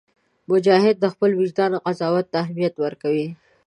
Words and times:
مجاهد 0.49 0.95
د 0.99 1.05
خپل 1.13 1.29
وجدان 1.41 1.71
قضاوت 1.85 2.25
ته 2.31 2.37
اهمیت 2.43 2.73
ورکوي. 2.79 3.27